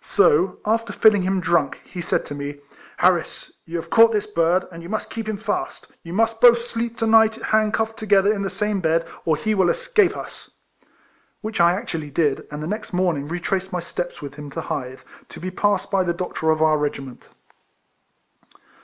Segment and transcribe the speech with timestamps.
[0.00, 2.60] So, after filling him drunk, he said to me
[3.04, 5.88] —"Harris, you have caught this bird, and you must keep him fast.
[6.02, 8.48] You must M 2 244 EECOLLECTIONS OF both sleep to night handcuffed together in the
[8.48, 10.50] same bed, or he will escape us;"
[11.42, 14.62] which I actually did, and the next morning re traced my steps with him to
[14.62, 17.28] Hythe, to be passed by the doctor of our regiment.